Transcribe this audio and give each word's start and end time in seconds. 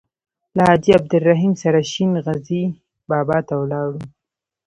له 0.55 0.61
حاجي 0.69 0.91
عبدالرحیم 0.99 1.53
سره 1.63 1.79
شین 1.91 2.11
غزي 2.25 2.63
بابا 3.09 3.37
ته 3.47 3.53
ولاړو. 3.61 3.99